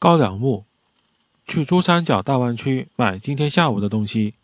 [0.00, 0.64] 高粱木，
[1.44, 4.34] 去珠三角大湾区买今天下午的东西。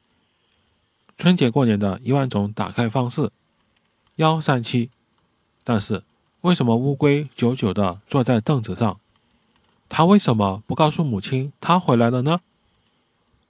[1.16, 3.30] 春节过年的一万种打开方式，
[4.16, 4.90] 幺三七。
[5.62, 6.02] 但是
[6.40, 8.98] 为什么乌龟久久的坐在凳子上？
[9.88, 12.40] 他为什么不告诉母亲他回来了呢？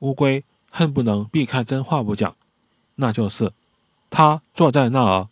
[0.01, 2.37] 乌龟恨不能避开真话不讲，
[2.97, 3.55] 那就是
[4.11, 5.29] 他坐在那儿，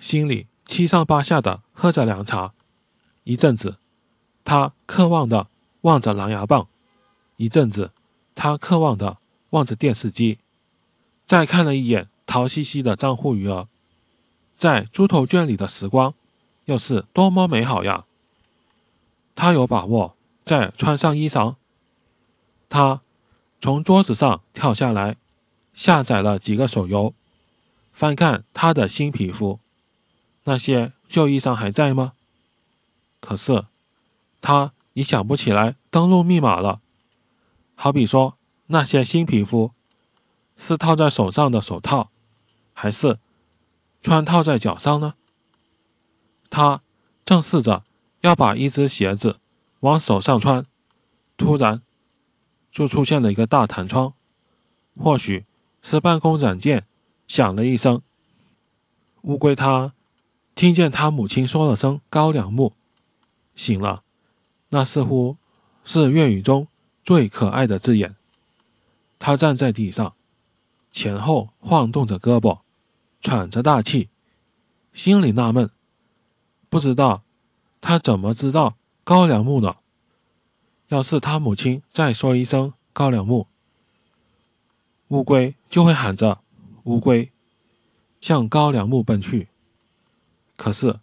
[0.00, 2.52] 心里七上八下的喝着凉茶。
[3.22, 3.76] 一阵子，
[4.44, 5.46] 他渴望的
[5.84, 6.66] 望着狼牙棒；
[7.36, 7.92] 一阵子，
[8.34, 9.18] 他渴望的
[9.50, 10.38] 望着电视机。
[11.26, 13.68] 再看了一眼淘兮兮的账户余额，
[14.56, 16.14] 在猪头圈里的时光，
[16.66, 18.04] 又是多么美好呀！
[19.34, 21.56] 他有把握再穿上衣裳。
[22.68, 23.00] 他
[23.60, 25.16] 从桌子上跳下来，
[25.72, 27.14] 下载了几个手游，
[27.92, 29.58] 翻看他的新皮肤。
[30.44, 32.12] 那些旧衣裳还在吗？
[33.20, 33.64] 可是，
[34.42, 36.80] 他你想不起来登录密码了。
[37.76, 39.70] 好比说，那些新皮肤。
[40.56, 42.12] 是套在手上的手套，
[42.72, 43.18] 还是
[44.00, 45.14] 穿套在脚上呢？
[46.48, 46.80] 他
[47.24, 47.82] 正试着
[48.20, 49.40] 要把一只鞋子
[49.80, 50.64] 往手上穿，
[51.36, 51.82] 突然
[52.70, 54.14] 就出现了一个大弹窗，
[54.96, 55.44] 或许
[55.82, 56.86] 是办公软件
[57.26, 58.00] 响了一声。
[59.22, 59.92] 乌龟他
[60.54, 62.74] 听见他母亲说了声“高粱木”，
[63.56, 64.04] 醒了。
[64.74, 65.36] 那似乎
[65.84, 66.66] 是粤语中
[67.04, 68.16] 最可爱的字眼。
[69.20, 70.14] 他站在地上。
[70.90, 72.60] 前后晃动着胳膊，
[73.20, 74.08] 喘着大气，
[74.92, 75.70] 心里纳闷，
[76.68, 77.22] 不知道
[77.80, 79.76] 他怎么知道高粱木呢？
[80.88, 83.48] 要是他母亲再说一声“高粱木”，
[85.08, 86.40] 乌龟就会喊着
[86.84, 87.32] “乌龟”，
[88.20, 89.48] 向高粱木奔去。
[90.56, 91.00] 可是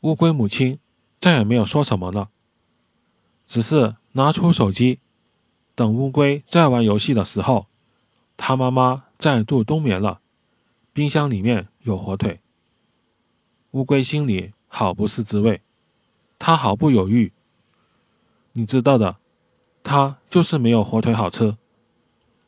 [0.00, 0.80] 乌龟母亲
[1.20, 2.30] 再也没有说什么了，
[3.50, 5.00] 只是拿出手机，
[5.74, 7.66] 等乌龟在玩游戏的时候，
[8.36, 9.06] 他妈妈。
[9.18, 10.20] 再度冬眠了，
[10.94, 12.40] 冰箱里面有火腿。
[13.72, 15.60] 乌龟心里好不是滋味，
[16.38, 17.30] 它毫不犹豫。
[18.54, 19.18] 你知道的，
[19.82, 21.54] 它就是没有火腿好吃。